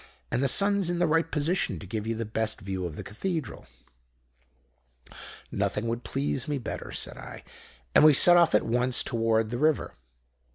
And 0.31 0.41
the 0.41 0.47
sun's 0.47 0.89
in 0.89 0.97
the 0.97 1.05
right 1.05 1.29
position 1.29 1.77
to 1.77 1.85
give 1.85 2.07
you 2.07 2.15
the 2.15 2.25
best 2.25 2.59
view 2.59 2.87
of 2.87 2.95
the 2.95 3.03
Cathedral.' 3.03 3.67
"'Nothing 5.51 5.85
would 5.87 6.03
please 6.03 6.47
me 6.47 6.57
better,' 6.57 6.91
said 6.91 7.17
I; 7.19 7.43
and 7.93 8.03
we 8.03 8.13
set 8.15 8.35
off 8.35 8.55
at 8.55 8.65
once 8.65 9.03
toward 9.03 9.51
the 9.51 9.59
river. 9.59 9.93